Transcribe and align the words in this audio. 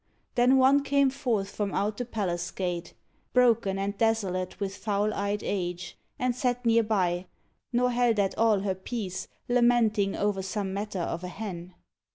Then 0.33 0.57
one 0.57 0.81
came 0.81 1.11
forth 1.11 1.51
from 1.53 1.75
out 1.75 1.97
the 1.97 2.05
palace 2.05 2.49
gate— 2.49 2.95
Broken 3.35 3.77
and 3.77 3.95
desolate 3.99 4.59
with 4.59 4.75
foul 4.75 5.13
eyed 5.13 5.43
age. 5.43 5.95
And 6.17 6.35
sat 6.35 6.65
near 6.65 6.81
by, 6.81 7.27
nor 7.71 7.91
held 7.91 8.17
at 8.17 8.35
all 8.35 8.61
her 8.61 8.73
peace, 8.73 9.27
Lamenting 9.47 10.15
o'er 10.15 10.41
some 10.41 10.73
matter 10.73 10.97
of 11.01 11.23
a 11.23 11.27
hen. 11.27 11.75